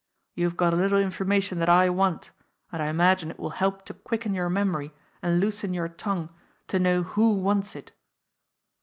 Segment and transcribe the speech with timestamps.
[0.33, 2.31] You've got a little information that I want,
[2.71, 6.29] and I imagine it will help to quicken your memory and loosen your tongue
[6.69, 7.91] to know who wants it."